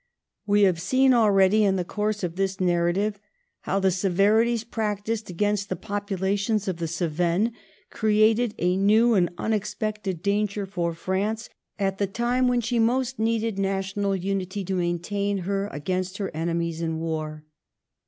[0.47, 3.19] We have seen already in the course of this narrative
[3.59, 7.51] how the severities practised against the populations of the Oevennes
[7.91, 13.59] created a new and unexpected danger for France at the time when she most needed
[13.59, 17.45] national unity to maintain her against her enemies in war.